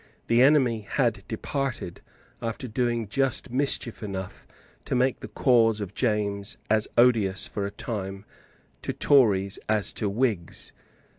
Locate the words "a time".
7.67-8.25